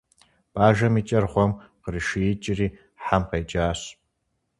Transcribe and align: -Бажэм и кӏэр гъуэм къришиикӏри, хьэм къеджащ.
-Бажэм 0.53 0.93
и 1.01 1.03
кӏэр 1.07 1.25
гъуэм 1.31 1.51
къришиикӏри, 1.83 2.67
хьэм 3.03 3.23
къеджащ. 3.29 3.79